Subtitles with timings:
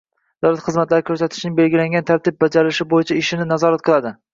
[0.45, 4.19] davlat xizmatlari ko’rsatishning belgilangan tartibi bajarilishi bo’yicha ishini nazorat qiladi.